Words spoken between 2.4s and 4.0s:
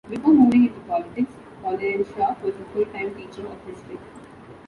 was a full-time teacher of History.